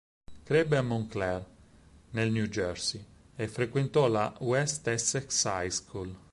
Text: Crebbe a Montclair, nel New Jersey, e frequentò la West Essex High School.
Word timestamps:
Crebbe 0.45 0.77
a 0.77 0.81
Montclair, 0.81 1.45
nel 2.13 2.31
New 2.31 2.47
Jersey, 2.47 3.05
e 3.35 3.47
frequentò 3.47 4.07
la 4.07 4.35
West 4.39 4.87
Essex 4.87 5.43
High 5.45 5.69
School. 5.69 6.15